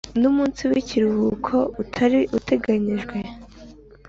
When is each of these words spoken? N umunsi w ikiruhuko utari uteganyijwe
N 0.19 0.21
umunsi 0.31 0.61
w 0.71 0.73
ikiruhuko 0.81 1.55
utari 1.81 2.19
uteganyijwe 2.37 3.17